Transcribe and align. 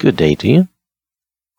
Good 0.00 0.16
day 0.16 0.34
to 0.36 0.48
you. 0.48 0.68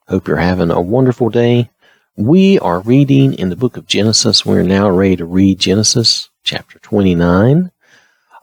Hope 0.07 0.27
you're 0.27 0.37
having 0.37 0.71
a 0.71 0.81
wonderful 0.81 1.29
day. 1.29 1.69
We 2.17 2.57
are 2.57 2.79
reading 2.79 3.35
in 3.35 3.49
the 3.49 3.55
book 3.55 3.77
of 3.77 3.85
Genesis. 3.85 4.43
We're 4.43 4.63
now 4.63 4.89
ready 4.89 5.15
to 5.17 5.25
read 5.25 5.59
Genesis 5.59 6.31
chapter 6.43 6.79
29. 6.79 7.69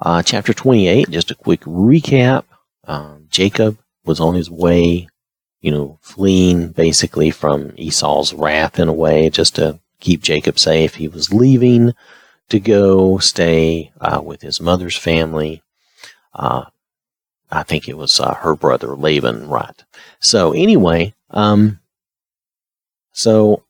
Uh, 0.01 0.23
chapter 0.23 0.55
28, 0.55 1.11
just 1.11 1.33
a 1.33 1.35
quick 1.35 1.63
recap. 1.63 2.45
Um, 2.85 3.27
Jacob 3.29 3.77
was 4.05 4.21
on 4.21 4.37
his 4.37 4.49
way, 4.49 5.09
you 5.61 5.73
know, 5.73 5.99
fleeing 6.01 6.69
basically 6.69 7.33
from 7.33 7.73
Esau's 7.77 8.33
wrath 8.33 8.79
in 8.79 8.87
a 8.87 8.93
way, 8.93 9.29
just 9.31 9.57
to 9.57 9.81
keep 9.99 10.23
Jacob 10.23 10.61
safe. 10.61 10.95
He 10.95 11.09
was 11.09 11.33
leaving 11.33 11.93
to 12.51 12.61
go 12.61 13.19
stay 13.19 13.91
uh, 14.01 14.23
with 14.25 14.43
his 14.43 14.61
mother's 14.61 14.97
family. 14.97 15.61
Uh, 16.33 16.67
I 17.51 17.63
think 17.63 17.89
it 17.89 17.97
was 17.97 18.21
uh, 18.21 18.35
her 18.35 18.55
brother 18.55 18.95
Laban, 18.95 19.49
right? 19.49 19.85
So 20.21 20.53
anyway, 20.53 21.15
um, 21.31 21.81
so 23.13 23.65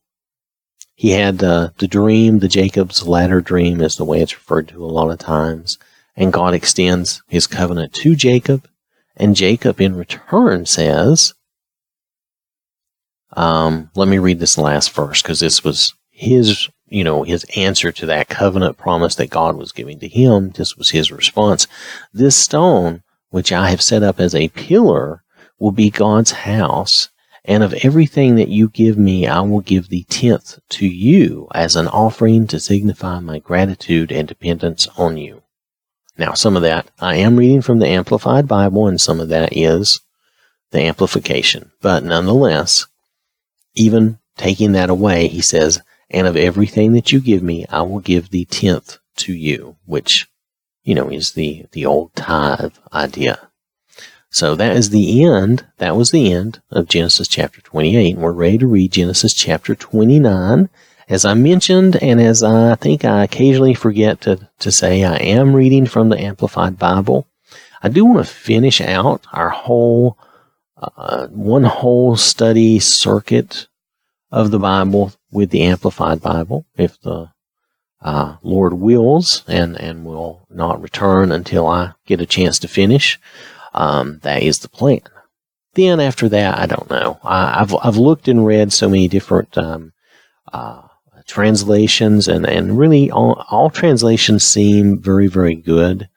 he 0.95 1.10
had 1.10 1.38
the 1.38 1.73
dream, 1.88 2.41
the 2.41 2.48
Jacob's 2.48 3.06
ladder 3.06 3.41
dream 3.41 3.80
is 3.80 3.96
the 3.96 4.04
way 4.04 4.20
it's 4.20 4.34
referred 4.34 4.68
to 4.68 4.84
a 4.84 4.87
lot 4.87 5.10
of 5.10 5.18
times, 5.18 5.78
and 6.16 6.32
God 6.32 6.54
extends 6.54 7.23
His 7.28 7.46
covenant 7.46 7.92
to 7.95 8.16
Jacob, 8.16 8.68
and 9.16 9.37
Jacob 9.37 9.80
in 9.80 9.95
return 9.95 10.66
says, 10.66 11.34
um, 13.37 13.90
"Let 13.95 14.09
me 14.09 14.18
read 14.18 14.40
this 14.40 14.59
last 14.59 14.90
verse 14.90 15.23
because 15.23 15.40
this 15.40 15.62
was 15.62 15.95
his." 16.10 16.68
You 16.90 17.04
know, 17.04 17.23
his 17.23 17.45
answer 17.54 17.92
to 17.92 18.06
that 18.06 18.30
covenant 18.30 18.79
promise 18.79 19.15
that 19.16 19.29
God 19.29 19.56
was 19.56 19.73
giving 19.73 20.01
to 20.01 20.09
him, 20.09 20.52
this 20.52 20.74
was 20.74 20.88
his 20.88 21.12
response. 21.12 21.66
This 22.15 22.34
stone 22.34 23.02
which 23.30 23.52
I 23.52 23.70
have 23.70 23.82
set 23.82 24.02
up 24.02 24.20
as 24.20 24.34
a 24.34 24.48
pillar, 24.48 25.23
will 25.59 25.73
be 25.73 25.91
God's 25.91 26.30
house. 26.30 27.09
And 27.45 27.62
of 27.62 27.74
everything 27.82 28.37
that 28.37 28.48
you 28.48 28.68
give 28.68 28.98
me, 28.98 29.26
I 29.26 29.40
will 29.40 29.60
give 29.60 29.88
the 29.88 30.04
tenth 30.04 30.59
to 30.71 30.87
you 30.87 31.49
as 31.54 31.76
an 31.76 31.88
offering 31.88 32.46
to 32.49 32.60
signify 32.60 33.21
my 33.21 33.38
gratitude 33.38 34.12
and 34.12 34.29
dependence 34.29 34.87
on 34.99 35.16
you. 35.16 35.43
Now, 36.18 36.34
some 36.34 36.56
of 36.56 36.62
that 36.62 36.90
I 37.01 37.16
am 37.16 37.37
reading 37.37 37.62
from 37.62 37.79
the 37.79 37.87
Amplified 37.87 38.49
Bible, 38.49 38.87
and 38.87 39.01
some 39.01 39.21
of 39.21 39.29
that 39.29 39.56
is 39.56 40.01
the 40.73 40.80
amplification. 40.80 41.71
But 41.80 42.04
nonetheless, 42.04 42.87
even 43.74 44.18
taking 44.37 44.73
that 44.73 44.90
away, 44.90 45.29
he 45.29 45.40
says, 45.40 45.80
And 46.10 46.26
of 46.26 46.37
everything 46.37 46.93
that 46.93 47.12
you 47.12 47.21
give 47.21 47.43
me, 47.43 47.66
I 47.71 47.82
will 47.82 48.01
give 48.01 48.30
the 48.30 48.45
tenth 48.46 48.99
to 49.18 49.32
you, 49.32 49.76
which 49.87 50.29
you 50.88 50.94
know, 50.94 51.10
is 51.10 51.32
the, 51.32 51.66
the 51.72 51.84
old 51.84 52.14
tithe 52.14 52.72
idea. 52.94 53.50
So 54.30 54.56
that 54.56 54.74
is 54.74 54.88
the 54.88 55.22
end. 55.22 55.66
That 55.76 55.96
was 55.96 56.12
the 56.12 56.32
end 56.32 56.62
of 56.70 56.88
Genesis 56.88 57.28
chapter 57.28 57.60
28. 57.60 58.14
And 58.14 58.22
we're 58.22 58.32
ready 58.32 58.56
to 58.56 58.66
read 58.66 58.92
Genesis 58.92 59.34
chapter 59.34 59.74
29. 59.74 60.70
As 61.06 61.26
I 61.26 61.34
mentioned, 61.34 61.96
and 61.96 62.22
as 62.22 62.42
I 62.42 62.74
think 62.76 63.04
I 63.04 63.24
occasionally 63.24 63.74
forget 63.74 64.22
to, 64.22 64.48
to 64.60 64.72
say, 64.72 65.04
I 65.04 65.16
am 65.16 65.54
reading 65.54 65.84
from 65.84 66.09
the 66.09 66.19
Amplified 66.19 66.78
Bible. 66.78 67.26
I 67.82 67.91
do 67.91 68.06
want 68.06 68.26
to 68.26 68.32
finish 68.32 68.81
out 68.81 69.26
our 69.31 69.50
whole, 69.50 70.16
uh, 70.78 71.26
one 71.26 71.64
whole 71.64 72.16
study 72.16 72.78
circuit 72.78 73.69
of 74.32 74.50
the 74.50 74.59
Bible 74.59 75.12
with 75.31 75.50
the 75.50 75.64
Amplified 75.64 76.22
Bible. 76.22 76.64
If 76.78 76.98
the 77.03 77.28
uh, 78.00 78.37
Lord 78.43 78.75
wills, 78.75 79.43
and 79.49 79.77
and 79.81 80.04
will 80.04 80.47
not 80.50 80.81
return 80.81 81.32
until 81.32 81.66
I 81.66 81.94
get 82.06 82.21
a 82.21 82.27
chance 82.27 82.59
to 82.60 82.69
finish. 82.69 83.19
Um, 83.75 84.21
that 84.22 84.43
is 84.43 84.60
the 84.60 84.69
plan. 84.69 85.00
Then 85.75 86.00
after 86.00 86.28
that, 86.28 86.59
I 86.59 86.66
don't 86.66 86.91
know. 86.91 87.19
I, 87.22 87.59
have 87.59 87.75
I've 87.82 87.97
looked 87.97 88.28
and 88.28 88.47
read 88.47 88.72
so 88.72 88.88
many 88.88 89.09
different 89.09 89.56
um, 89.59 89.93
uh, 90.53 90.82
translations, 91.27 92.28
and 92.28 92.47
and 92.47 92.78
really 92.78 93.11
all, 93.11 93.45
all 93.50 93.71
translations 93.71 94.45
seem 94.45 94.99
very 94.99 95.27
very 95.27 95.55
good. 95.55 96.09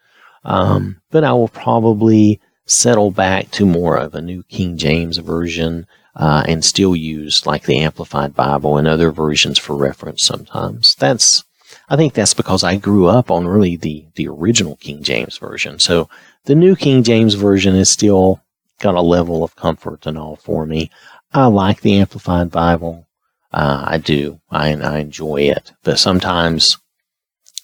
Um, 0.44 1.02
but 1.12 1.24
I 1.24 1.34
will 1.34 1.50
probably 1.50 2.40
settle 2.66 3.12
back 3.12 3.52
to 3.52 3.66
more 3.66 3.98
of 3.98 4.16
a 4.16 4.22
New 4.22 4.44
King 4.44 4.78
James 4.78 5.18
version. 5.18 5.88
Uh, 6.14 6.44
and 6.46 6.66
still 6.66 6.94
use 6.94 7.46
like 7.46 7.64
the 7.64 7.80
Amplified 7.80 8.36
Bible 8.36 8.78
and 8.78 8.86
other 8.86 9.14
versions 9.14 9.58
for 9.58 9.78
reference 9.78 10.22
sometimes. 10.22 10.94
That's 10.96 11.46
I 11.92 11.98
think 11.98 12.14
that's 12.14 12.34
because 12.34 12.64
I 12.64 12.78
grew 12.78 13.08
up 13.08 13.30
on 13.30 13.46
really 13.46 13.76
the, 13.76 14.06
the 14.16 14.30
original 14.30 14.78
King 14.78 15.04
James 15.04 15.38
Version. 15.38 15.78
So 15.78 16.08
the 16.46 16.56
new 16.56 16.74
King 16.74 17.04
James 17.04 17.34
Version 17.34 17.76
is 17.76 17.90
still 17.90 18.42
got 18.80 18.96
a 18.96 19.02
level 19.02 19.44
of 19.44 19.58
comfort 19.58 20.06
and 20.06 20.18
all 20.18 20.38
for 20.38 20.66
me. 20.66 20.90
I 21.34 21.48
like 21.48 21.82
the 21.82 21.98
Amplified 21.98 22.50
Bible. 22.50 23.08
Uh, 23.52 23.84
I 23.86 23.98
do. 23.98 24.40
I, 24.50 24.74
I 24.74 25.00
enjoy 25.00 25.42
it. 25.42 25.74
But 25.84 26.00
sometimes, 26.00 26.78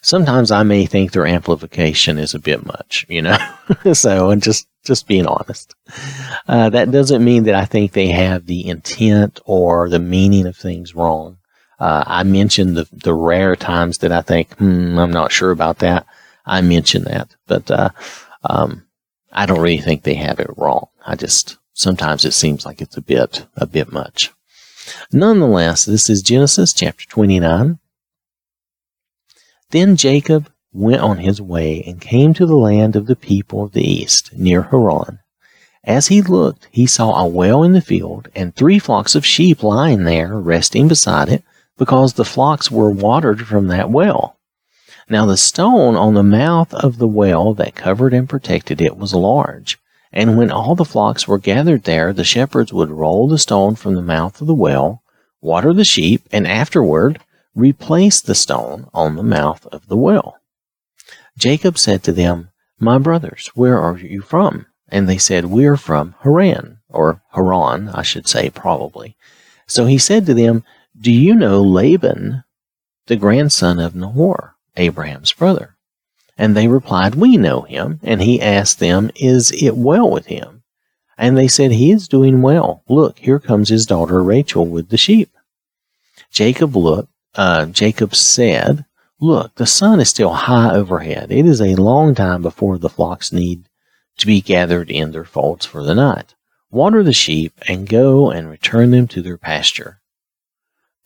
sometimes 0.02 0.52
I 0.52 0.64
may 0.64 0.86
think 0.86 1.14
their 1.14 1.26
amplification 1.26 2.18
is 2.18 2.36
a 2.36 2.40
bit 2.40 2.66
much, 2.66 3.06
you 3.08 3.22
know? 3.22 3.38
so, 3.94 4.30
and 4.32 4.44
just, 4.44 4.68
just 4.84 5.08
being 5.08 5.26
honest. 5.26 5.74
Uh, 6.50 6.70
that 6.72 6.92
doesn't 6.92 7.24
mean 7.24 7.44
that 7.44 7.56
I 7.56 7.64
think 7.64 7.94
they 7.94 8.08
have 8.08 8.46
the 8.46 8.68
intent 8.68 9.40
or 9.46 9.88
the 9.88 10.00
meaning 10.00 10.48
of 10.48 10.58
things 10.58 10.94
wrong. 10.94 11.38
Uh, 11.80 12.04
I 12.06 12.24
mentioned 12.24 12.76
the, 12.76 12.88
the 12.92 13.14
rare 13.14 13.56
times 13.56 14.00
that 14.00 14.12
I 14.12 14.22
think, 14.22 14.56
hmm, 14.56 14.98
I'm 14.98 15.12
not 15.12 15.32
sure 15.32 15.52
about 15.52 15.80
that. 15.80 16.06
I 16.46 16.62
mention 16.62 17.04
that, 17.04 17.30
but, 17.46 17.70
uh, 17.70 17.90
um, 18.44 18.88
I 19.32 19.46
don't 19.46 19.60
really 19.60 19.80
think 19.80 20.04
they 20.04 20.16
have 20.16 20.40
it 20.40 20.50
wrong. 20.58 20.88
I 21.06 21.16
just, 21.16 21.58
sometimes 21.74 22.26
it 22.26 22.34
seems 22.34 22.66
like 22.66 22.82
it's 22.82 22.98
a 22.98 23.02
bit, 23.02 23.46
a 23.56 23.68
bit 23.68 23.92
much. 23.92 24.32
Nonetheless, 25.12 25.86
this 25.86 26.10
is 26.10 26.22
Genesis 26.22 26.74
chapter 26.74 27.06
29. 27.08 27.80
Then 29.72 29.96
Jacob 29.98 30.50
went 30.72 31.02
on 31.02 31.18
his 31.18 31.42
way 31.42 31.84
and 31.86 32.00
came 32.00 32.34
to 32.34 32.46
the 32.46 32.56
land 32.56 32.96
of 32.96 33.06
the 33.06 33.16
people 33.16 33.64
of 33.64 33.74
the 33.74 33.84
east, 33.84 34.32
near 34.34 34.64
Haran. 34.64 35.20
As 35.84 36.08
he 36.08 36.22
looked, 36.22 36.68
he 36.72 36.86
saw 36.86 37.22
a 37.22 37.28
well 37.28 37.64
in 37.64 37.74
the 37.74 37.82
field 37.82 38.30
and 38.36 38.56
three 38.56 38.80
flocks 38.80 39.16
of 39.16 39.26
sheep 39.26 39.64
lying 39.64 40.04
there, 40.04 40.38
resting 40.38 40.88
beside 40.88 41.30
it 41.30 41.44
because 41.78 42.14
the 42.14 42.26
flocks 42.26 42.72
were 42.72 42.90
watered 42.90 43.48
from 43.48 43.68
that 43.68 43.90
well. 43.90 44.38
Now 45.10 45.26
the 45.26 45.38
stone 45.38 45.96
on 45.96 46.16
the 46.16 46.24
mouth 46.24 46.74
of 46.74 46.98
the 46.98 47.08
well 47.08 47.54
that 47.54 47.76
covered 47.76 48.14
and 48.14 48.28
protected 48.28 48.82
it 48.82 48.98
was 48.98 49.14
large. 49.14 49.78
And 50.12 50.38
when 50.38 50.52
all 50.52 50.76
the 50.76 50.86
flocks 50.86 51.28
were 51.28 51.38
gathered 51.38 51.84
there, 51.84 52.12
the 52.12 52.24
shepherds 52.24 52.74
would 52.74 52.90
roll 52.90 53.28
the 53.28 53.38
stone 53.38 53.76
from 53.76 53.96
the 53.96 54.02
mouth 54.02 54.42
of 54.42 54.48
the 54.48 54.56
well, 54.56 55.04
water 55.42 55.74
the 55.74 55.84
sheep, 55.84 56.28
and 56.32 56.48
afterward 56.48 57.20
replace 57.56 58.22
the 58.22 58.36
stone 58.36 58.90
on 58.94 59.16
the 59.16 59.24
mouth 59.24 59.66
of 59.68 59.88
the 59.88 59.98
well. 59.98 60.38
Jacob 61.38 61.78
said 61.78 62.04
to 62.04 62.12
them, 62.12 62.50
My 62.80 62.98
brothers, 62.98 63.52
where 63.54 63.80
are 63.80 63.98
you 63.98 64.22
from? 64.22 64.66
And 64.90 65.08
they 65.08 65.18
said, 65.18 65.46
We 65.46 65.66
are 65.66 65.78
from 65.78 66.16
Haran, 66.24 66.80
or 66.90 67.22
Haran, 67.34 67.90
I 67.90 68.02
should 68.02 68.28
say, 68.28 68.50
probably. 68.50 69.16
So 69.68 69.86
he 69.86 69.98
said 69.98 70.26
to 70.26 70.34
them, 70.34 70.64
do 71.00 71.12
you 71.12 71.36
know 71.36 71.62
Laban, 71.62 72.44
the 73.06 73.16
grandson 73.16 73.80
of 73.80 73.96
Nahor, 73.96 74.56
Abraham's 74.76 75.32
brother? 75.32 75.76
And 76.38 76.56
they 76.56 76.68
replied, 76.68 77.16
We 77.16 77.38
know 77.38 77.62
him. 77.62 78.00
And 78.04 78.22
he 78.22 78.42
asked 78.42 78.80
them, 78.80 79.12
Is 79.16 79.52
it 79.52 79.76
well 79.76 80.10
with 80.10 80.28
him? 80.28 80.64
And 81.18 81.38
they 81.38 81.48
said, 81.48 81.72
He 81.72 81.92
is 81.92 82.08
doing 82.08 82.42
well. 82.42 82.84
Look, 82.88 83.20
here 83.20 83.40
comes 83.40 83.70
his 83.70 83.86
daughter 83.86 84.22
Rachel 84.24 84.66
with 84.66 84.90
the 84.90 84.98
sheep. 84.98 85.32
Jacob 86.32 86.76
looked, 86.76 87.12
uh, 87.36 87.66
Jacob 87.68 88.14
said, 88.14 88.86
Look, 89.20 89.56
the 89.56 89.66
sun 89.66 90.00
is 90.00 90.10
still 90.10 90.34
high 90.34 90.74
overhead. 90.74 91.32
It 91.32 91.46
is 91.46 91.60
a 91.60 91.76
long 91.76 92.14
time 92.14 92.44
before 92.44 92.78
the 92.78 92.90
flocks 92.90 93.32
need 93.32 93.68
to 94.18 94.28
be 94.28 94.42
gathered 94.42 94.92
in 94.92 95.12
their 95.12 95.26
folds 95.26 95.66
for 95.66 95.84
the 95.84 95.96
night. 95.96 96.36
Water 96.70 97.02
the 97.02 97.14
sheep 97.14 97.54
and 97.68 97.90
go 97.90 98.30
and 98.30 98.50
return 98.50 98.92
them 98.92 99.08
to 99.08 99.22
their 99.22 99.38
pasture. 99.38 100.02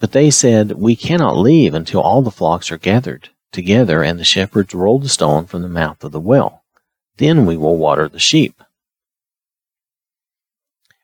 But 0.01 0.13
they 0.13 0.31
said, 0.31 0.71
We 0.74 0.95
cannot 0.95 1.38
leave 1.38 1.75
until 1.75 2.01
all 2.01 2.24
the 2.24 2.31
flocks 2.31 2.71
are 2.71 2.77
gathered 2.77 3.30
together 3.51 4.03
and 4.03 4.19
the 4.19 4.24
shepherds 4.24 4.74
roll 4.74 4.98
the 4.98 5.07
stone 5.07 5.45
from 5.45 5.62
the 5.62 5.69
mouth 5.69 6.03
of 6.03 6.12
the 6.12 6.19
well. 6.19 6.63
Then 7.18 7.45
we 7.45 7.56
will 7.56 7.77
water 7.77 8.09
the 8.09 8.19
sheep. 8.19 8.62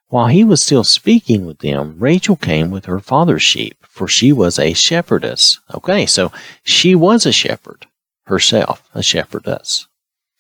While 0.10 0.28
he 0.28 0.44
was 0.44 0.64
still 0.64 0.84
speaking 0.84 1.46
with 1.46 1.60
them, 1.60 1.98
Rachel 2.00 2.38
came 2.38 2.72
with 2.72 2.86
her 2.86 3.00
father's 3.00 3.44
sheep, 3.44 3.78
for 3.88 4.08
she 4.08 4.34
was 4.34 4.58
a 4.58 4.74
shepherdess. 4.74 5.60
Okay, 5.76 6.08
so 6.08 6.32
she 6.64 6.96
was 6.96 7.26
a 7.26 7.32
shepherd 7.32 7.86
herself, 8.26 8.90
a 8.96 9.04
shepherdess. 9.04 9.88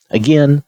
Again, 0.10 0.64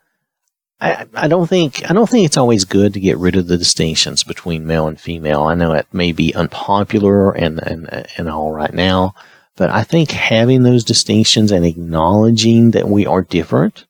I, 0.82 1.06
I 1.14 1.28
don't 1.28 1.48
think 1.48 1.90
I 1.90 1.94
don't 1.94 2.10
think 2.10 2.26
it's 2.26 2.38
always 2.38 2.64
good 2.64 2.94
to 2.94 3.00
get 3.00 3.18
rid 3.18 3.36
of 3.36 3.48
the 3.48 3.58
distinctions 3.58 4.24
between 4.24 4.66
male 4.66 4.88
and 4.88 5.00
female. 5.00 5.44
I 5.44 5.56
know 5.56 5.74
it 5.74 5.88
may 5.92 6.12
be 6.14 6.34
unpopular 6.34 7.32
and 7.32 7.60
and 7.62 8.08
and 8.18 8.30
all 8.30 8.52
right 8.52 8.74
now, 8.74 9.14
but 9.58 9.70
I 9.70 9.84
think 9.84 10.12
having 10.12 10.64
those 10.64 10.86
distinctions 10.86 11.52
and 11.52 11.66
acknowledging 11.66 12.72
that 12.72 12.88
we 12.88 13.06
are 13.06 13.22
different, 13.22 13.86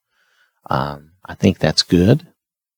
um, 0.70 1.12
I 1.26 1.36
think 1.36 1.60
that's 1.60 1.84
good. 1.84 2.26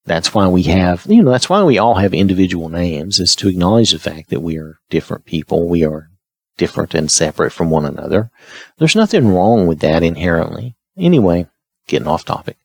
That's 0.06 0.34
why 0.34 0.48
we 0.48 0.64
have, 0.64 1.06
you 1.08 1.22
know, 1.22 1.32
that's 1.32 1.50
why 1.50 1.64
we 1.64 1.78
all 1.78 1.96
have 1.96 2.14
individual 2.14 2.70
names 2.70 3.20
is 3.20 3.36
to 3.38 3.48
acknowledge 3.48 3.92
the 3.92 4.00
fact 4.00 4.30
that 4.30 4.42
we 4.42 4.58
are 4.58 4.80
different 4.90 5.26
people. 5.26 5.70
We 5.70 5.86
are 5.86 6.10
different 6.58 6.94
and 6.94 7.10
separate 7.10 7.52
from 7.52 7.70
one 7.70 7.86
another. 7.86 8.32
There's 8.78 8.96
nothing 8.96 9.28
wrong 9.28 9.68
with 9.68 9.80
that 9.80 10.04
inherently. 10.04 10.76
Anyway, 10.98 11.48
getting 11.88 12.08
off 12.08 12.26
topic. 12.26 12.58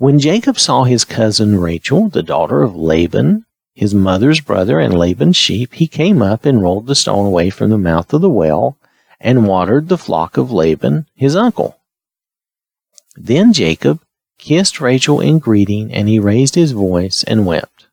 When 0.00 0.18
Jacob 0.18 0.58
saw 0.58 0.84
his 0.84 1.04
cousin 1.04 1.60
Rachel, 1.60 2.08
the 2.08 2.22
daughter 2.22 2.62
of 2.62 2.74
Laban, 2.74 3.44
his 3.74 3.94
mother's 3.94 4.40
brother, 4.40 4.80
and 4.80 4.98
Laban's 4.98 5.36
sheep, 5.36 5.74
he 5.74 5.86
came 5.86 6.22
up 6.22 6.46
and 6.46 6.62
rolled 6.62 6.86
the 6.86 6.94
stone 6.94 7.26
away 7.26 7.50
from 7.50 7.68
the 7.68 7.76
mouth 7.76 8.10
of 8.14 8.22
the 8.22 8.30
well 8.30 8.78
and 9.20 9.46
watered 9.46 9.90
the 9.90 9.98
flock 9.98 10.38
of 10.38 10.50
Laban, 10.50 11.04
his 11.14 11.36
uncle. 11.36 11.82
Then 13.14 13.52
Jacob 13.52 14.00
kissed 14.38 14.80
Rachel 14.80 15.20
in 15.20 15.38
greeting, 15.38 15.92
and 15.92 16.08
he 16.08 16.18
raised 16.18 16.54
his 16.54 16.72
voice 16.72 17.22
and 17.24 17.44
wept. 17.44 17.88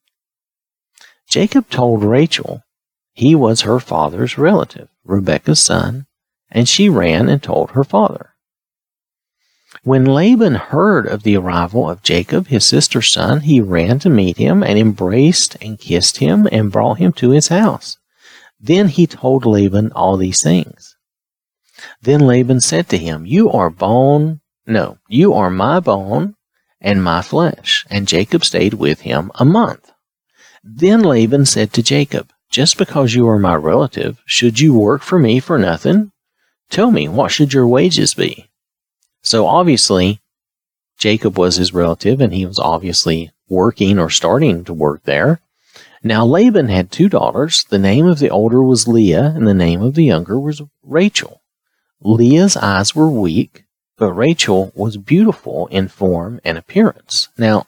Jacob 1.28 1.70
told 1.70 2.06
Rachel 2.06 2.64
he 3.12 3.36
was 3.36 3.64
her 3.64 3.82
father's 3.82 4.38
relative, 4.38 4.88
Rebekah's 5.04 5.60
son, 5.60 6.06
and 6.50 6.70
she 6.70 6.88
ran 6.88 7.28
and 7.28 7.44
told 7.44 7.72
her 7.72 7.84
father. 7.84 8.34
When 9.88 10.04
Laban 10.04 10.56
heard 10.56 11.08
of 11.08 11.24
the 11.24 11.38
arrival 11.38 11.90
of 11.90 12.04
Jacob, 12.04 12.48
his 12.48 12.66
sister's 12.66 13.10
son, 13.10 13.40
he 13.40 13.62
ran 13.62 14.00
to 14.00 14.10
meet 14.10 14.36
him 14.36 14.62
and 14.62 14.78
embraced 14.78 15.56
and 15.62 15.80
kissed 15.80 16.18
him 16.18 16.46
and 16.52 16.74
brought 16.74 16.98
him 16.98 17.14
to 17.14 17.30
his 17.30 17.48
house. 17.48 17.96
Then 18.60 18.90
he 18.90 19.08
told 19.08 19.46
Laban 19.46 19.94
all 19.94 20.18
these 20.18 20.44
things. 20.44 20.98
Then 22.02 22.20
Laban 22.20 22.60
said 22.60 22.90
to 22.90 22.98
him, 22.98 23.26
You 23.26 23.50
are 23.50 23.70
bone, 23.70 24.42
no, 24.66 24.98
you 25.08 25.34
are 25.34 25.50
my 25.50 25.80
bone 25.80 26.36
and 26.82 27.02
my 27.02 27.22
flesh. 27.22 27.86
And 27.90 28.10
Jacob 28.10 28.44
stayed 28.44 28.74
with 28.74 29.00
him 29.00 29.32
a 29.36 29.46
month. 29.46 29.90
Then 30.66 31.02
Laban 31.02 31.46
said 31.46 31.72
to 31.72 31.82
Jacob, 31.82 32.34
Just 32.52 32.78
because 32.78 33.16
you 33.16 33.26
are 33.30 33.40
my 33.40 33.56
relative, 33.56 34.22
should 34.26 34.60
you 34.60 34.78
work 34.78 35.02
for 35.02 35.18
me 35.18 35.40
for 35.40 35.58
nothing? 35.58 36.12
Tell 36.70 36.92
me, 36.92 37.08
what 37.08 37.32
should 37.32 37.54
your 37.54 37.70
wages 37.70 38.14
be? 38.14 38.50
So 39.28 39.46
obviously, 39.46 40.22
Jacob 40.98 41.38
was 41.38 41.58
his 41.58 41.74
relative 41.74 42.22
and 42.22 42.34
he 42.34 42.46
was 42.46 42.60
obviously 42.60 43.32
working 43.50 44.00
or 44.00 44.10
starting 44.10 44.64
to 44.64 44.74
work 44.74 45.04
there. 45.04 45.42
Now 46.02 46.26
Laban 46.26 46.70
had 46.70 46.90
two 46.90 47.10
daughters. 47.10 47.66
The 47.66 47.78
name 47.78 48.06
of 48.06 48.20
the 48.20 48.30
older 48.30 48.64
was 48.64 48.88
Leah 48.88 49.34
and 49.36 49.46
the 49.46 49.54
name 49.54 49.82
of 49.82 49.96
the 49.96 50.06
younger 50.06 50.40
was 50.40 50.62
Rachel. 50.82 51.42
Leah's 52.00 52.56
eyes 52.56 52.96
were 52.96 53.10
weak, 53.10 53.66
but 53.98 54.14
Rachel 54.14 54.72
was 54.74 54.96
beautiful 54.96 55.68
in 55.68 55.90
form 55.90 56.40
and 56.46 56.58
appearance. 56.58 57.28
Now, 57.38 57.68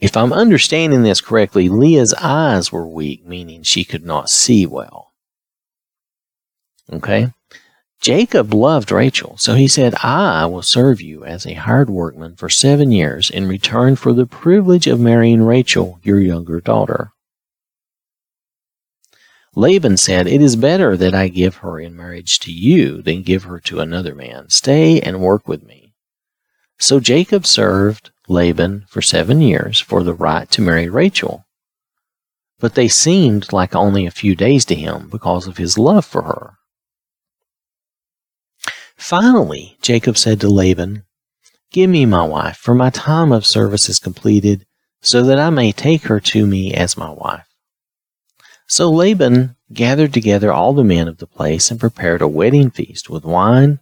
if 0.00 0.16
I'm 0.16 0.32
understanding 0.32 1.04
this 1.04 1.20
correctly, 1.20 1.68
Leah's 1.68 2.14
eyes 2.14 2.72
were 2.72 2.84
weak, 2.84 3.24
meaning 3.24 3.62
she 3.62 3.84
could 3.84 4.04
not 4.04 4.28
see 4.28 4.66
well. 4.66 5.12
Okay? 6.92 7.30
Jacob 8.02 8.52
loved 8.52 8.90
Rachel, 8.90 9.36
so 9.38 9.54
he 9.54 9.68
said, 9.68 9.94
I 10.02 10.44
will 10.46 10.62
serve 10.62 11.00
you 11.00 11.24
as 11.24 11.46
a 11.46 11.54
hired 11.54 11.88
workman 11.88 12.34
for 12.34 12.48
seven 12.48 12.90
years 12.90 13.30
in 13.30 13.46
return 13.46 13.94
for 13.94 14.12
the 14.12 14.26
privilege 14.26 14.88
of 14.88 14.98
marrying 14.98 15.42
Rachel, 15.42 16.00
your 16.02 16.18
younger 16.18 16.60
daughter. 16.60 17.12
Laban 19.54 19.98
said, 19.98 20.26
It 20.26 20.42
is 20.42 20.56
better 20.56 20.96
that 20.96 21.14
I 21.14 21.28
give 21.28 21.58
her 21.58 21.78
in 21.78 21.94
marriage 21.94 22.40
to 22.40 22.50
you 22.50 23.02
than 23.02 23.22
give 23.22 23.44
her 23.44 23.60
to 23.60 23.78
another 23.78 24.16
man. 24.16 24.50
Stay 24.50 25.00
and 25.00 25.20
work 25.20 25.46
with 25.46 25.62
me. 25.62 25.94
So 26.80 26.98
Jacob 26.98 27.46
served 27.46 28.10
Laban 28.26 28.84
for 28.88 29.00
seven 29.00 29.40
years 29.40 29.78
for 29.78 30.02
the 30.02 30.14
right 30.14 30.50
to 30.50 30.60
marry 30.60 30.88
Rachel. 30.88 31.46
But 32.58 32.74
they 32.74 32.88
seemed 32.88 33.52
like 33.52 33.76
only 33.76 34.06
a 34.06 34.10
few 34.10 34.34
days 34.34 34.64
to 34.64 34.74
him 34.74 35.08
because 35.08 35.46
of 35.46 35.58
his 35.58 35.78
love 35.78 36.04
for 36.04 36.22
her. 36.22 36.54
Finally, 39.02 39.76
Jacob 39.82 40.16
said 40.16 40.40
to 40.40 40.48
Laban, 40.48 41.02
Give 41.72 41.90
me 41.90 42.06
my 42.06 42.24
wife, 42.24 42.56
for 42.56 42.72
my 42.72 42.88
time 42.88 43.32
of 43.32 43.44
service 43.44 43.88
is 43.88 43.98
completed, 43.98 44.64
so 45.00 45.24
that 45.24 45.40
I 45.40 45.50
may 45.50 45.72
take 45.72 46.04
her 46.04 46.20
to 46.20 46.46
me 46.46 46.72
as 46.72 46.96
my 46.96 47.10
wife. 47.10 47.48
So 48.68 48.88
Laban 48.88 49.56
gathered 49.72 50.12
together 50.12 50.52
all 50.52 50.72
the 50.72 50.84
men 50.84 51.08
of 51.08 51.18
the 51.18 51.26
place 51.26 51.68
and 51.72 51.80
prepared 51.80 52.22
a 52.22 52.28
wedding 52.28 52.70
feast 52.70 53.10
with 53.10 53.24
wine. 53.24 53.80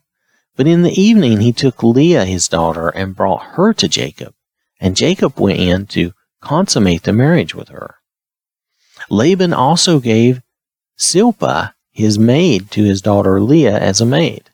But 0.57 0.67
in 0.67 0.81
the 0.83 0.99
evening 0.99 1.41
he 1.41 1.53
took 1.53 1.83
Leah 1.83 2.25
his 2.25 2.49
daughter 2.49 2.89
and 2.89 3.15
brought 3.15 3.43
her 3.57 3.75
to 3.75 3.89
Jacob, 3.89 4.33
and 4.81 4.97
Jacob 4.97 5.39
went 5.39 5.61
in 5.61 5.87
to 5.89 6.13
consummate 6.41 7.03
the 7.03 7.13
marriage 7.13 7.55
with 7.55 7.69
her. 7.69 7.97
Laban 9.11 9.53
also 9.53 10.01
gave 10.01 10.41
Zilpah 10.99 11.75
his 11.93 12.19
maid 12.19 12.71
to 12.71 12.85
his 12.85 13.03
daughter 13.03 13.39
Leah 13.39 13.79
as 13.79 14.01
a 14.01 14.07
maid. 14.07 14.51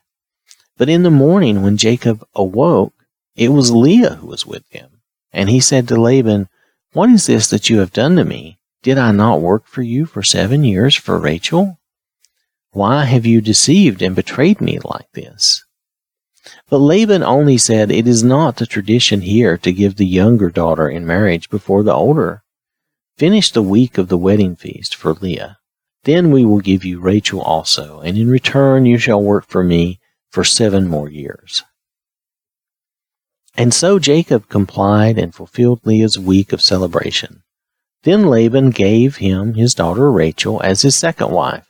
But 0.77 0.89
in 0.89 1.03
the 1.03 1.11
morning 1.11 1.63
when 1.63 1.77
Jacob 1.77 2.25
awoke, 2.35 2.93
it 3.35 3.49
was 3.49 3.71
Leah 3.71 4.15
who 4.15 4.27
was 4.27 4.45
with 4.45 4.63
him. 4.69 5.01
And 5.33 5.49
he 5.49 5.59
said 5.59 5.87
to 5.87 5.99
Laban, 5.99 6.49
What 6.93 7.09
is 7.09 7.25
this 7.25 7.49
that 7.49 7.69
you 7.69 7.79
have 7.79 7.91
done 7.91 8.15
to 8.15 8.23
me? 8.23 8.59
Did 8.83 8.97
I 8.97 9.11
not 9.11 9.41
work 9.41 9.65
for 9.65 9.81
you 9.81 10.05
for 10.05 10.23
seven 10.23 10.63
years 10.63 10.95
for 10.95 11.19
Rachel? 11.19 11.79
Why 12.71 13.05
have 13.05 13.25
you 13.25 13.41
deceived 13.41 14.01
and 14.01 14.15
betrayed 14.15 14.61
me 14.61 14.79
like 14.83 15.11
this? 15.13 15.65
But 16.69 16.77
Laban 16.77 17.23
only 17.23 17.57
said, 17.57 17.91
It 17.91 18.07
is 18.07 18.23
not 18.23 18.57
the 18.57 18.65
tradition 18.65 19.21
here 19.21 19.57
to 19.57 19.73
give 19.73 19.95
the 19.95 20.05
younger 20.05 20.49
daughter 20.49 20.87
in 20.87 21.05
marriage 21.05 21.49
before 21.49 21.83
the 21.83 21.93
older. 21.93 22.43
Finish 23.17 23.51
the 23.51 23.63
week 23.63 23.97
of 23.97 24.09
the 24.09 24.17
wedding 24.17 24.55
feast 24.55 24.95
for 24.95 25.13
Leah. 25.13 25.57
Then 26.03 26.31
we 26.31 26.45
will 26.45 26.59
give 26.59 26.85
you 26.85 26.99
Rachel 26.99 27.41
also, 27.41 27.99
and 27.99 28.17
in 28.17 28.29
return 28.29 28.85
you 28.85 28.97
shall 28.97 29.21
work 29.21 29.47
for 29.47 29.63
me 29.63 29.99
for 30.29 30.43
seven 30.43 30.87
more 30.87 31.09
years. 31.09 31.63
And 33.55 33.73
so 33.73 33.97
Jacob 33.97 34.49
complied 34.49 35.17
and 35.17 35.33
fulfilled 35.33 35.81
Leah's 35.83 36.19
week 36.19 36.53
of 36.53 36.61
celebration. 36.61 37.41
Then 38.03 38.27
Laban 38.27 38.69
gave 38.69 39.17
him 39.17 39.55
his 39.55 39.73
daughter 39.73 40.11
Rachel 40.11 40.61
as 40.63 40.83
his 40.83 40.95
second 40.95 41.31
wife. 41.31 41.65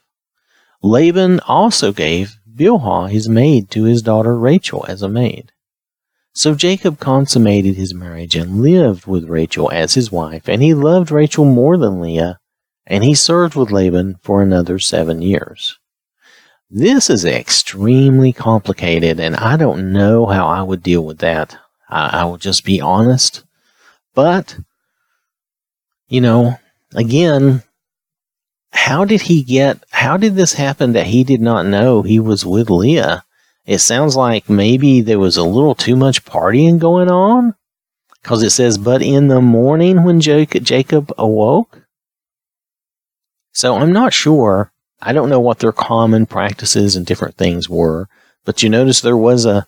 Laban 0.82 1.40
also 1.40 1.92
gave 1.92 2.36
Bilhah 2.54 3.10
his 3.10 3.28
maid 3.28 3.70
to 3.70 3.84
his 3.84 4.02
daughter 4.02 4.38
Rachel 4.38 4.84
as 4.86 5.02
a 5.02 5.08
maid. 5.08 5.52
So 6.34 6.54
Jacob 6.54 7.00
consummated 7.00 7.74
his 7.74 7.94
marriage 7.94 8.36
and 8.36 8.62
lived 8.62 9.06
with 9.06 9.28
Rachel 9.28 9.70
as 9.72 9.94
his 9.94 10.12
wife, 10.12 10.48
and 10.48 10.62
he 10.62 10.74
loved 10.74 11.10
Rachel 11.10 11.44
more 11.44 11.76
than 11.76 12.00
Leah, 12.00 12.38
and 12.86 13.02
he 13.02 13.14
served 13.14 13.56
with 13.56 13.72
Laban 13.72 14.16
for 14.22 14.42
another 14.42 14.78
seven 14.78 15.20
years. 15.20 15.78
This 16.70 17.08
is 17.08 17.24
extremely 17.24 18.32
complicated, 18.32 19.20
and 19.20 19.36
I 19.36 19.56
don't 19.56 19.92
know 19.92 20.26
how 20.26 20.46
I 20.46 20.62
would 20.62 20.82
deal 20.82 21.04
with 21.04 21.18
that. 21.18 21.56
I, 21.88 22.20
I 22.20 22.24
will 22.24 22.36
just 22.36 22.64
be 22.64 22.80
honest. 22.80 23.44
But 24.14 24.58
you 26.08 26.20
know, 26.20 26.58
again, 26.94 27.62
how 28.72 29.04
did 29.04 29.22
he 29.22 29.42
get, 29.42 29.82
how 29.90 30.16
did 30.16 30.34
this 30.34 30.54
happen 30.54 30.92
that 30.92 31.06
he 31.06 31.24
did 31.24 31.40
not 31.40 31.66
know 31.66 32.02
he 32.02 32.18
was 32.18 32.44
with 32.44 32.70
Leah? 32.70 33.24
It 33.66 33.78
sounds 33.78 34.16
like 34.16 34.48
maybe 34.48 35.00
there 35.00 35.18
was 35.18 35.36
a 35.36 35.42
little 35.42 35.74
too 35.74 35.96
much 35.96 36.24
partying 36.24 36.78
going 36.78 37.10
on. 37.10 37.54
Because 38.22 38.42
it 38.42 38.50
says, 38.50 38.78
but 38.78 39.02
in 39.02 39.28
the 39.28 39.40
morning 39.40 40.04
when 40.04 40.20
Jacob 40.20 41.12
awoke. 41.16 41.82
So 43.52 43.76
I'm 43.76 43.92
not 43.92 44.12
sure. 44.12 44.72
I 45.00 45.12
don't 45.12 45.28
know 45.28 45.40
what 45.40 45.60
their 45.60 45.72
common 45.72 46.26
practices 46.26 46.96
and 46.96 47.06
different 47.06 47.36
things 47.36 47.68
were. 47.68 48.08
But 48.44 48.62
you 48.62 48.68
notice 48.68 49.00
there 49.00 49.16
was 49.16 49.44
a, 49.44 49.66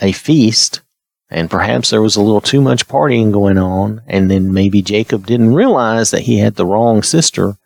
a 0.00 0.12
feast 0.12 0.82
and 1.30 1.50
perhaps 1.50 1.90
there 1.90 2.02
was 2.02 2.16
a 2.16 2.22
little 2.22 2.40
too 2.40 2.60
much 2.60 2.88
partying 2.88 3.32
going 3.32 3.58
on, 3.58 4.00
and 4.06 4.30
then 4.30 4.52
maybe 4.52 4.80
Jacob 4.80 5.26
didn't 5.26 5.54
realize 5.54 6.10
that 6.10 6.22
he 6.22 6.38
had 6.38 6.54
the 6.54 6.64
wrong 6.64 7.02
sister. 7.02 7.56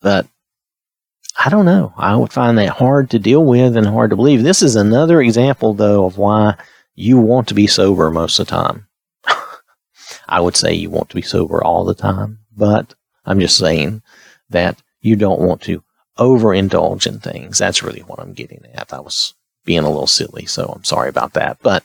But 0.00 0.26
I 1.38 1.48
don't 1.48 1.64
know. 1.64 1.94
I 1.96 2.16
would 2.16 2.32
find 2.32 2.58
that 2.58 2.70
hard 2.70 3.10
to 3.10 3.18
deal 3.18 3.44
with 3.44 3.76
and 3.76 3.86
hard 3.86 4.10
to 4.10 4.16
believe. 4.16 4.42
This 4.42 4.62
is 4.62 4.74
another 4.74 5.20
example, 5.22 5.74
though, 5.74 6.06
of 6.06 6.18
why 6.18 6.56
you 6.96 7.18
want 7.18 7.48
to 7.48 7.54
be 7.54 7.66
sober 7.66 8.10
most 8.10 8.38
of 8.38 8.46
the 8.46 8.50
time. 8.50 8.88
I 10.28 10.40
would 10.40 10.56
say 10.56 10.74
you 10.74 10.90
want 10.90 11.08
to 11.10 11.16
be 11.16 11.22
sober 11.22 11.62
all 11.62 11.84
the 11.84 11.94
time, 11.94 12.40
but 12.56 12.94
I'm 13.24 13.38
just 13.38 13.56
saying 13.56 14.02
that 14.50 14.76
you 15.00 15.14
don't 15.14 15.40
want 15.40 15.62
to 15.62 15.84
overindulge 16.18 17.06
in 17.06 17.20
things. 17.20 17.58
That's 17.58 17.82
really 17.82 18.00
what 18.00 18.20
I'm 18.20 18.32
getting 18.32 18.64
at. 18.74 18.92
I 18.92 19.00
was 19.00 19.34
being 19.64 19.80
a 19.84 19.90
little 19.90 20.06
silly, 20.06 20.46
so 20.46 20.72
I'm 20.74 20.84
sorry 20.84 21.08
about 21.08 21.32
that. 21.34 21.58
But 21.62 21.84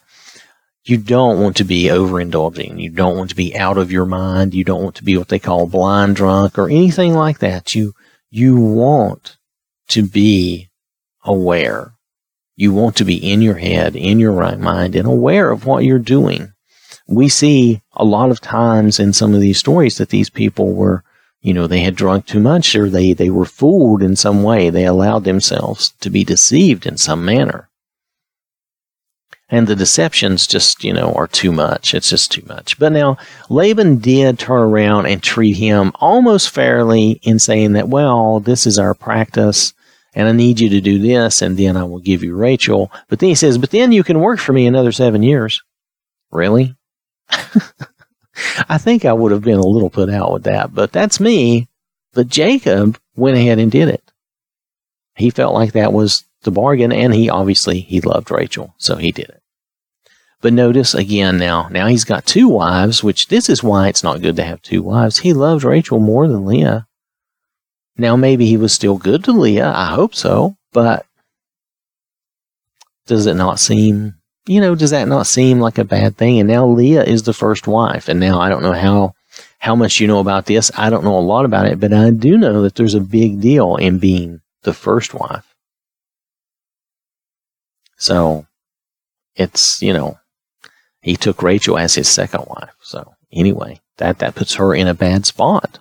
you 0.83 0.97
don't 0.97 1.39
want 1.39 1.57
to 1.57 1.63
be 1.63 1.83
overindulging. 1.85 2.81
You 2.81 2.89
don't 2.89 3.17
want 3.17 3.29
to 3.29 3.35
be 3.35 3.55
out 3.57 3.77
of 3.77 3.91
your 3.91 4.05
mind. 4.05 4.53
You 4.53 4.63
don't 4.63 4.83
want 4.83 4.95
to 4.95 5.03
be 5.03 5.17
what 5.17 5.27
they 5.27 5.39
call 5.39 5.67
blind 5.67 6.15
drunk 6.15 6.57
or 6.57 6.69
anything 6.69 7.13
like 7.13 7.39
that. 7.39 7.75
You, 7.75 7.93
you 8.29 8.55
want 8.57 9.37
to 9.89 10.03
be 10.03 10.69
aware. 11.23 11.93
You 12.55 12.73
want 12.73 12.95
to 12.97 13.05
be 13.05 13.15
in 13.15 13.41
your 13.41 13.55
head, 13.55 13.95
in 13.95 14.19
your 14.19 14.33
right 14.33 14.59
mind, 14.59 14.95
and 14.95 15.07
aware 15.07 15.49
of 15.51 15.65
what 15.65 15.83
you're 15.83 15.99
doing. 15.99 16.53
we 17.07 17.27
see 17.27 17.81
a 17.93 18.05
lot 18.05 18.29
of 18.29 18.39
times 18.39 18.99
in 18.99 19.13
some 19.13 19.33
of 19.33 19.41
these 19.41 19.57
stories 19.57 19.97
that 19.97 20.09
these 20.09 20.29
people 20.29 20.73
were, 20.73 21.03
you 21.41 21.53
know, 21.53 21.67
they 21.67 21.81
had 21.81 21.95
drunk 21.95 22.25
too 22.25 22.39
much 22.39 22.75
or 22.75 22.89
they, 22.89 23.13
they 23.13 23.29
were 23.29 23.45
fooled 23.45 24.03
in 24.03 24.15
some 24.15 24.43
way. 24.43 24.69
They 24.69 24.85
allowed 24.85 25.23
themselves 25.23 25.93
to 26.01 26.09
be 26.09 26.23
deceived 26.23 26.85
in 26.85 26.97
some 26.97 27.23
manner. 27.23 27.69
And 29.51 29.65
the 29.65 29.75
deceptions 29.75 30.45
just, 30.45 30.83
you 30.83 30.93
know, 30.93 31.13
are 31.13 31.27
too 31.27 31.51
much. 31.51 31.95
It's 31.95 32.09
just 32.09 32.31
too 32.31 32.43
much. 32.47 32.77
But 32.77 32.91
now 32.91 33.17
Laban 33.49 33.97
did 33.97 34.37
turn 34.37 34.61
around 34.61 35.07
and 35.07 35.23
treat 35.23 35.57
him 35.57 35.91
almost 35.95 36.51
fairly 36.51 37.19
in 37.23 37.39
saying 37.39 37.73
that, 37.73 37.89
well, 37.89 38.39
this 38.39 38.67
is 38.67 38.77
our 38.77 38.93
practice 38.93 39.73
and 40.13 40.27
I 40.27 40.33
need 40.33 40.59
you 40.59 40.69
to 40.69 40.81
do 40.81 40.99
this 40.99 41.41
and 41.41 41.57
then 41.57 41.77
I 41.77 41.83
will 41.83 41.99
give 41.99 42.23
you 42.23 42.35
Rachel. 42.35 42.91
But 43.07 43.19
then 43.19 43.29
he 43.29 43.35
says, 43.35 43.57
but 43.57 43.71
then 43.71 43.91
you 43.91 44.03
can 44.03 44.19
work 44.19 44.39
for 44.39 44.53
me 44.53 44.67
another 44.67 44.91
seven 44.91 45.23
years. 45.23 45.63
Really? 46.31 46.75
I 48.67 48.77
think 48.77 49.05
I 49.05 49.13
would 49.13 49.31
have 49.31 49.43
been 49.43 49.57
a 49.57 49.65
little 49.65 49.89
put 49.89 50.09
out 50.09 50.33
with 50.33 50.43
that, 50.43 50.73
but 50.73 50.91
that's 50.91 51.19
me. 51.19 51.67
But 52.13 52.27
Jacob 52.27 52.99
went 53.15 53.37
ahead 53.37 53.59
and 53.59 53.71
did 53.71 53.89
it. 53.89 54.03
He 55.15 55.29
felt 55.29 55.53
like 55.53 55.73
that 55.73 55.93
was 55.93 56.23
the 56.43 56.51
bargain, 56.51 56.91
and 56.91 57.13
he 57.13 57.29
obviously 57.29 57.81
he 57.81 58.01
loved 58.01 58.31
Rachel, 58.31 58.73
so 58.77 58.95
he 58.95 59.11
did 59.11 59.29
it. 59.29 59.41
But 60.41 60.53
notice 60.53 60.93
again 60.93 61.37
now, 61.37 61.67
now 61.69 61.87
he's 61.87 62.05
got 62.05 62.25
two 62.25 62.47
wives, 62.47 63.03
which 63.03 63.27
this 63.27 63.49
is 63.49 63.61
why 63.61 63.89
it's 63.89 64.03
not 64.03 64.21
good 64.21 64.37
to 64.37 64.43
have 64.43 64.61
two 64.61 64.81
wives. 64.81 65.19
He 65.19 65.33
loved 65.33 65.65
Rachel 65.65 65.99
more 65.99 66.27
than 66.27 66.45
Leah. 66.45 66.87
Now 67.97 68.15
maybe 68.15 68.45
he 68.45 68.55
was 68.55 68.71
still 68.71 68.97
good 68.97 69.25
to 69.25 69.33
Leah, 69.33 69.73
I 69.75 69.87
hope 69.93 70.15
so, 70.15 70.55
but 70.71 71.05
does 73.05 73.25
it 73.25 73.33
not 73.33 73.59
seem 73.59 74.15
you 74.45 74.61
know, 74.61 74.75
does 74.75 74.91
that 74.91 75.07
not 75.07 75.27
seem 75.27 75.59
like 75.59 75.77
a 75.77 75.83
bad 75.83 76.17
thing? 76.17 76.39
And 76.39 76.49
now 76.49 76.65
Leah 76.65 77.03
is 77.03 77.23
the 77.23 77.33
first 77.33 77.67
wife. 77.67 78.07
And 78.07 78.19
now 78.19 78.39
I 78.39 78.49
don't 78.49 78.63
know 78.63 78.73
how 78.73 79.13
how 79.59 79.75
much 79.75 79.99
you 79.99 80.07
know 80.07 80.19
about 80.19 80.45
this. 80.45 80.71
I 80.75 80.89
don't 80.89 81.03
know 81.03 81.17
a 81.17 81.19
lot 81.19 81.45
about 81.45 81.67
it, 81.67 81.79
but 81.79 81.93
I 81.93 82.11
do 82.11 82.37
know 82.37 82.61
that 82.61 82.75
there's 82.75 82.95
a 82.95 83.01
big 83.01 83.41
deal 83.41 83.75
in 83.75 83.99
being 83.99 84.41
the 84.63 84.73
first 84.73 85.13
wife. 85.13 85.53
So 87.97 88.47
it's, 89.35 89.81
you 89.81 89.93
know, 89.93 90.17
he 91.01 91.15
took 91.15 91.43
Rachel 91.43 91.77
as 91.77 91.95
his 91.95 92.07
second 92.07 92.45
wife. 92.47 92.73
So 92.81 93.13
anyway, 93.31 93.81
that, 93.97 94.19
that 94.19 94.35
puts 94.35 94.55
her 94.55 94.73
in 94.73 94.87
a 94.87 94.93
bad 94.93 95.25
spot. 95.25 95.79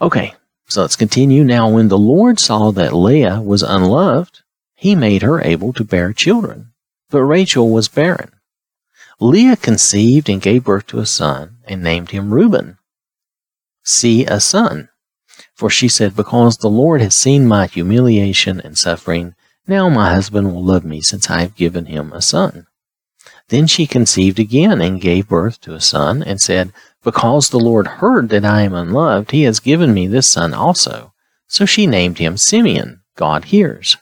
Okay, 0.00 0.34
so 0.66 0.80
let's 0.80 0.96
continue. 0.96 1.44
Now, 1.44 1.68
when 1.68 1.88
the 1.88 1.98
Lord 1.98 2.40
saw 2.40 2.72
that 2.72 2.92
Leah 2.92 3.40
was 3.40 3.62
unloved, 3.62 4.40
he 4.74 4.96
made 4.96 5.22
her 5.22 5.40
able 5.40 5.72
to 5.74 5.84
bear 5.84 6.12
children 6.12 6.71
but 7.12 7.22
Rachel 7.22 7.70
was 7.70 7.88
barren. 7.88 8.32
Leah 9.20 9.56
conceived 9.56 10.28
and 10.28 10.42
gave 10.42 10.64
birth 10.64 10.86
to 10.88 10.98
a 10.98 11.06
son 11.06 11.58
and 11.68 11.82
named 11.82 12.10
him 12.10 12.34
Reuben. 12.34 12.78
See 13.84 14.24
a 14.24 14.40
son. 14.40 14.88
For 15.54 15.70
she 15.70 15.88
said, 15.88 16.16
Because 16.16 16.56
the 16.56 16.70
Lord 16.70 17.00
has 17.00 17.14
seen 17.14 17.46
my 17.46 17.66
humiliation 17.66 18.60
and 18.60 18.76
suffering, 18.76 19.34
now 19.66 19.88
my 19.88 20.12
husband 20.14 20.52
will 20.52 20.64
love 20.64 20.84
me 20.84 21.00
since 21.00 21.30
I 21.30 21.42
have 21.42 21.54
given 21.54 21.86
him 21.86 22.12
a 22.12 22.22
son. 22.22 22.66
Then 23.48 23.66
she 23.66 23.86
conceived 23.86 24.40
again 24.40 24.80
and 24.80 25.00
gave 25.00 25.28
birth 25.28 25.60
to 25.60 25.74
a 25.74 25.80
son 25.80 26.22
and 26.22 26.40
said, 26.40 26.72
Because 27.04 27.50
the 27.50 27.60
Lord 27.60 27.86
heard 27.86 28.30
that 28.30 28.44
I 28.44 28.62
am 28.62 28.74
unloved, 28.74 29.30
he 29.30 29.42
has 29.42 29.60
given 29.60 29.92
me 29.92 30.06
this 30.06 30.26
son 30.26 30.54
also. 30.54 31.12
So 31.46 31.66
she 31.66 31.86
named 31.86 32.18
him 32.18 32.38
Simeon, 32.38 33.02
God 33.16 33.46
hears. 33.46 33.98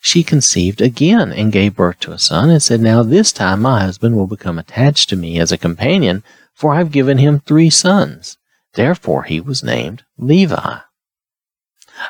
She 0.00 0.22
conceived 0.22 0.80
again 0.80 1.32
and 1.32 1.52
gave 1.52 1.76
birth 1.76 2.00
to 2.00 2.12
a 2.12 2.18
son 2.18 2.50
and 2.50 2.62
said, 2.62 2.80
Now 2.80 3.02
this 3.02 3.32
time 3.32 3.62
my 3.62 3.80
husband 3.80 4.16
will 4.16 4.26
become 4.26 4.58
attached 4.58 5.08
to 5.10 5.16
me 5.16 5.38
as 5.38 5.52
a 5.52 5.58
companion, 5.58 6.22
for 6.54 6.74
I've 6.74 6.90
given 6.92 7.18
him 7.18 7.40
three 7.40 7.70
sons. 7.70 8.38
Therefore 8.74 9.24
he 9.24 9.40
was 9.40 9.62
named 9.62 10.04
Levi. 10.18 10.78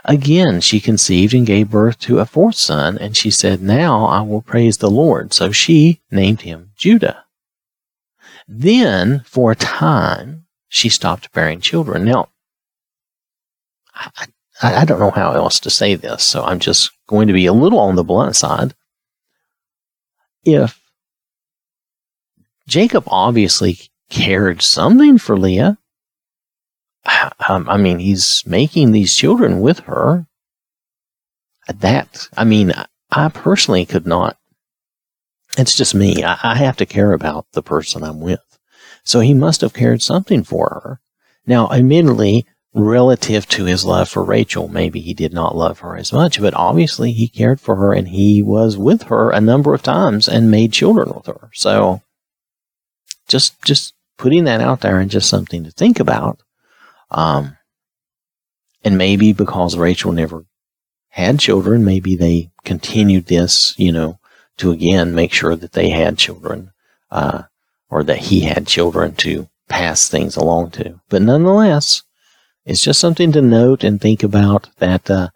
Again 0.04 0.60
she 0.60 0.80
conceived 0.80 1.34
and 1.34 1.46
gave 1.46 1.70
birth 1.70 1.98
to 2.00 2.18
a 2.18 2.26
fourth 2.26 2.56
son, 2.56 2.98
and 2.98 3.16
she 3.16 3.30
said, 3.30 3.62
Now 3.62 4.04
I 4.04 4.22
will 4.22 4.42
praise 4.42 4.78
the 4.78 4.90
Lord. 4.90 5.32
So 5.32 5.52
she 5.52 6.00
named 6.10 6.42
him 6.42 6.72
Judah. 6.76 7.24
Then, 8.52 9.22
for 9.26 9.52
a 9.52 9.56
time, 9.56 10.46
she 10.68 10.88
stopped 10.88 11.32
bearing 11.32 11.60
children. 11.60 12.04
Now, 12.04 12.30
I, 14.62 14.82
I, 14.82 14.84
don't 14.84 15.00
know 15.00 15.10
how 15.10 15.32
else 15.32 15.60
to 15.60 15.70
say 15.70 15.94
this, 15.94 16.22
so 16.22 16.44
I'm 16.44 16.58
just 16.58 16.90
going 17.06 17.28
to 17.28 17.32
be 17.32 17.46
a 17.46 17.52
little 17.52 17.78
on 17.78 17.96
the 17.96 18.04
blunt 18.04 18.36
side. 18.36 18.74
If 20.44 20.80
Jacob 22.66 23.04
obviously 23.06 23.78
cared 24.10 24.62
something 24.62 25.18
for 25.18 25.36
Leah, 25.36 25.78
um, 27.48 27.68
I 27.68 27.76
mean, 27.76 27.98
he's 27.98 28.42
making 28.46 28.92
these 28.92 29.16
children 29.16 29.60
with 29.60 29.80
her. 29.80 30.26
That, 31.68 32.28
I 32.36 32.44
mean, 32.44 32.72
I 33.10 33.28
personally 33.28 33.86
could 33.86 34.06
not. 34.06 34.36
It's 35.58 35.76
just 35.76 35.94
me. 35.94 36.22
I, 36.24 36.38
I 36.42 36.54
have 36.56 36.76
to 36.78 36.86
care 36.86 37.12
about 37.12 37.46
the 37.52 37.62
person 37.62 38.02
I'm 38.02 38.20
with. 38.20 38.40
So 39.04 39.20
he 39.20 39.34
must 39.34 39.60
have 39.62 39.72
cared 39.72 40.02
something 40.02 40.44
for 40.44 40.68
her. 40.68 41.00
Now, 41.46 41.70
admittedly, 41.70 42.46
relative 42.72 43.48
to 43.48 43.64
his 43.64 43.84
love 43.84 44.08
for 44.08 44.24
Rachel, 44.24 44.68
maybe 44.68 45.00
he 45.00 45.14
did 45.14 45.32
not 45.32 45.56
love 45.56 45.80
her 45.80 45.96
as 45.96 46.12
much, 46.12 46.40
but 46.40 46.54
obviously 46.54 47.12
he 47.12 47.26
cared 47.26 47.60
for 47.60 47.76
her 47.76 47.92
and 47.92 48.08
he 48.08 48.42
was 48.42 48.78
with 48.78 49.04
her 49.04 49.30
a 49.30 49.40
number 49.40 49.74
of 49.74 49.82
times 49.82 50.28
and 50.28 50.50
made 50.50 50.72
children 50.72 51.12
with 51.14 51.26
her. 51.26 51.50
So 51.52 52.02
just 53.26 53.60
just 53.62 53.94
putting 54.18 54.44
that 54.44 54.60
out 54.60 54.80
there 54.82 55.00
and 55.00 55.10
just 55.10 55.28
something 55.28 55.64
to 55.64 55.70
think 55.70 55.98
about. 55.98 56.42
Um, 57.10 57.56
and 58.84 58.96
maybe 58.96 59.32
because 59.32 59.76
Rachel 59.76 60.12
never 60.12 60.44
had 61.08 61.40
children, 61.40 61.84
maybe 61.84 62.14
they 62.14 62.50
continued 62.64 63.26
this, 63.26 63.74
you 63.78 63.90
know, 63.90 64.20
to 64.58 64.70
again 64.70 65.14
make 65.14 65.32
sure 65.32 65.56
that 65.56 65.72
they 65.72 65.90
had 65.90 66.18
children, 66.18 66.70
uh, 67.10 67.42
or 67.88 68.04
that 68.04 68.18
he 68.18 68.42
had 68.42 68.66
children 68.66 69.14
to 69.16 69.48
pass 69.68 70.08
things 70.08 70.36
along 70.36 70.70
to. 70.72 71.00
But 71.08 71.22
nonetheless, 71.22 72.02
it's 72.64 72.82
just 72.82 73.00
something 73.00 73.32
to 73.32 73.42
note 73.42 73.82
and 73.84 74.00
think 74.00 74.22
about 74.22 74.68
that 74.78 75.10
uh, 75.10 75.28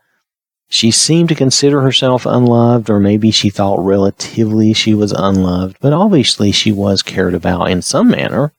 she 0.68 0.90
seemed 0.90 1.28
to 1.28 1.34
consider 1.34 1.80
herself 1.80 2.26
unloved, 2.26 2.90
or 2.90 2.98
maybe 2.98 3.30
she 3.30 3.50
thought 3.50 3.84
relatively 3.84 4.72
she 4.72 4.94
was 4.94 5.12
unloved, 5.12 5.76
but 5.80 5.92
obviously 5.92 6.52
she 6.52 6.72
was 6.72 7.02
cared 7.02 7.34
about 7.34 7.70
in 7.70 7.82
some 7.82 8.08
manner. 8.08 8.52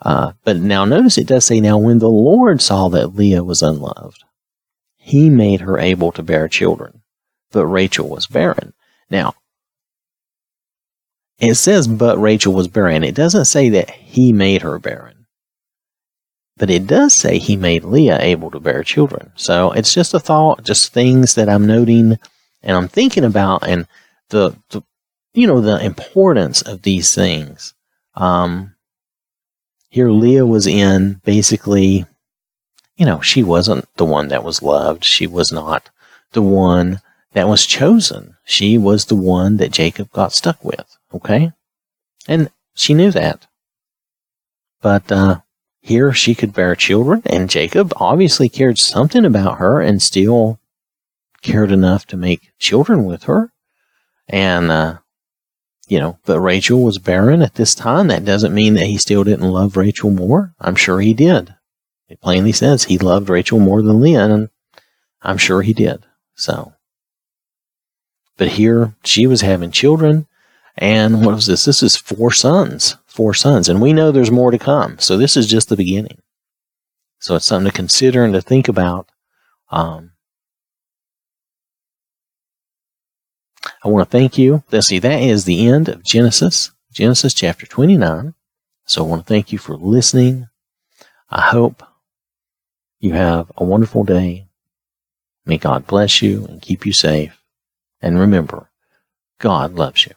Uh, 0.00 0.32
but 0.42 0.56
now 0.56 0.84
notice 0.84 1.16
it 1.16 1.26
does 1.26 1.44
say, 1.44 1.60
now 1.60 1.78
when 1.78 1.98
the 1.98 2.08
Lord 2.08 2.60
saw 2.60 2.88
that 2.88 3.14
Leah 3.14 3.44
was 3.44 3.62
unloved, 3.62 4.22
he 4.96 5.30
made 5.30 5.60
her 5.60 5.78
able 5.78 6.12
to 6.12 6.22
bear 6.22 6.48
children, 6.48 7.02
but 7.52 7.66
Rachel 7.66 8.08
was 8.08 8.26
barren. 8.26 8.74
Now, 9.08 9.34
it 11.38 11.54
says, 11.54 11.88
but 11.88 12.18
Rachel 12.18 12.52
was 12.52 12.68
barren. 12.68 13.04
It 13.04 13.14
doesn't 13.14 13.46
say 13.46 13.68
that 13.70 13.90
he 13.90 14.32
made 14.32 14.62
her 14.62 14.78
barren. 14.78 15.23
But 16.56 16.70
it 16.70 16.86
does 16.86 17.18
say 17.18 17.38
he 17.38 17.56
made 17.56 17.84
Leah 17.84 18.18
able 18.20 18.50
to 18.52 18.60
bear 18.60 18.84
children. 18.84 19.32
So 19.34 19.72
it's 19.72 19.92
just 19.92 20.14
a 20.14 20.20
thought, 20.20 20.62
just 20.62 20.92
things 20.92 21.34
that 21.34 21.48
I'm 21.48 21.66
noting 21.66 22.18
and 22.62 22.76
I'm 22.76 22.88
thinking 22.88 23.24
about 23.24 23.66
and 23.66 23.86
the, 24.30 24.56
the 24.70 24.82
you 25.32 25.48
know, 25.48 25.60
the 25.60 25.84
importance 25.84 26.62
of 26.62 26.82
these 26.82 27.14
things. 27.14 27.74
Um, 28.14 28.74
here 29.88 30.10
Leah 30.10 30.46
was 30.46 30.66
in 30.66 31.20
basically, 31.24 32.06
you 32.96 33.04
know, 33.04 33.20
she 33.20 33.42
wasn't 33.42 33.88
the 33.96 34.04
one 34.04 34.28
that 34.28 34.44
was 34.44 34.62
loved. 34.62 35.04
She 35.04 35.26
was 35.26 35.52
not 35.52 35.90
the 36.32 36.42
one 36.42 37.00
that 37.32 37.48
was 37.48 37.66
chosen. 37.66 38.36
She 38.44 38.78
was 38.78 39.06
the 39.06 39.16
one 39.16 39.56
that 39.56 39.72
Jacob 39.72 40.10
got 40.12 40.32
stuck 40.32 40.64
with. 40.64 40.96
Okay. 41.12 41.52
And 42.28 42.50
she 42.74 42.94
knew 42.94 43.10
that. 43.10 43.46
But, 44.80 45.10
uh, 45.10 45.40
here 45.84 46.14
she 46.14 46.34
could 46.34 46.54
bear 46.54 46.74
children, 46.74 47.20
and 47.26 47.50
Jacob 47.50 47.92
obviously 47.96 48.48
cared 48.48 48.78
something 48.78 49.26
about 49.26 49.58
her 49.58 49.82
and 49.82 50.00
still 50.00 50.58
cared 51.42 51.70
enough 51.70 52.06
to 52.06 52.16
make 52.16 52.52
children 52.58 53.04
with 53.04 53.24
her. 53.24 53.52
And, 54.26 54.70
uh, 54.70 54.98
you 55.86 55.98
know, 56.00 56.18
but 56.24 56.40
Rachel 56.40 56.82
was 56.82 56.96
barren 56.96 57.42
at 57.42 57.56
this 57.56 57.74
time. 57.74 58.08
That 58.08 58.24
doesn't 58.24 58.54
mean 58.54 58.72
that 58.74 58.86
he 58.86 58.96
still 58.96 59.24
didn't 59.24 59.52
love 59.52 59.76
Rachel 59.76 60.08
more. 60.08 60.54
I'm 60.58 60.74
sure 60.74 61.02
he 61.02 61.12
did. 61.12 61.54
It 62.08 62.22
plainly 62.22 62.52
says 62.52 62.84
he 62.84 62.96
loved 62.96 63.28
Rachel 63.28 63.60
more 63.60 63.82
than 63.82 64.00
Leah, 64.00 64.24
and 64.24 64.48
I'm 65.20 65.36
sure 65.36 65.60
he 65.60 65.74
did. 65.74 66.06
So, 66.34 66.72
but 68.38 68.48
here 68.48 68.94
she 69.04 69.26
was 69.26 69.42
having 69.42 69.70
children, 69.70 70.28
and 70.78 71.26
what 71.26 71.34
was 71.34 71.46
this? 71.46 71.66
This 71.66 71.82
is 71.82 71.94
four 71.94 72.32
sons 72.32 72.96
four 73.14 73.32
sons. 73.32 73.68
And 73.68 73.80
we 73.80 73.92
know 73.92 74.10
there's 74.10 74.32
more 74.32 74.50
to 74.50 74.58
come. 74.58 74.98
So 74.98 75.16
this 75.16 75.36
is 75.36 75.46
just 75.46 75.68
the 75.68 75.76
beginning. 75.76 76.20
So 77.20 77.36
it's 77.36 77.44
something 77.44 77.70
to 77.70 77.76
consider 77.76 78.24
and 78.24 78.34
to 78.34 78.42
think 78.42 78.66
about. 78.66 79.08
Um, 79.70 80.12
I 83.84 83.88
want 83.88 84.10
to 84.10 84.18
thank 84.18 84.36
you. 84.36 84.64
Let's 84.72 84.88
see, 84.88 84.98
that 84.98 85.22
is 85.22 85.44
the 85.44 85.68
end 85.68 85.88
of 85.88 86.02
Genesis 86.02 86.72
Genesis 86.92 87.34
chapter 87.34 87.66
29. 87.66 88.34
So 88.86 89.04
I 89.04 89.08
want 89.08 89.26
to 89.26 89.32
thank 89.32 89.52
you 89.52 89.58
for 89.58 89.76
listening. 89.76 90.48
I 91.30 91.40
hope 91.40 91.82
you 93.00 93.12
have 93.12 93.50
a 93.56 93.64
wonderful 93.64 94.04
day. 94.04 94.46
May 95.46 95.58
God 95.58 95.86
bless 95.86 96.20
you 96.20 96.46
and 96.46 96.62
keep 96.62 96.84
you 96.86 96.92
safe. 96.92 97.40
And 98.00 98.18
remember, 98.18 98.70
God 99.38 99.74
loves 99.74 100.06
you. 100.06 100.14